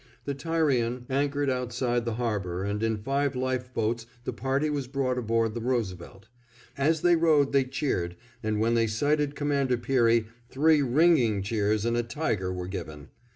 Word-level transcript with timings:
The 0.25 0.33
Tyrian 0.33 1.05
anchored 1.11 1.47
outside 1.47 2.05
the 2.05 2.15
harbor 2.15 2.63
and 2.63 2.81
in 2.81 2.97
five 2.97 3.35
life 3.35 3.71
boats 3.71 4.07
the 4.23 4.33
party 4.33 4.67
was 4.67 4.87
brought 4.87 5.19
aboard 5.19 5.53
the 5.53 5.61
Roosevelt. 5.61 6.27
As 6.75 7.03
they 7.03 7.15
rowed 7.15 7.51
they 7.53 7.65
cheered, 7.65 8.15
and 8.41 8.59
when 8.59 8.73
they 8.73 8.87
sighted 8.87 9.35
Commander 9.35 9.77
Peary 9.77 10.25
three 10.49 10.81
ringing 10.81 11.43
cheers 11.43 11.85
and 11.85 11.95
a 11.95 12.01
tiger 12.01 12.51
were 12.51 12.65
given. 12.67 13.09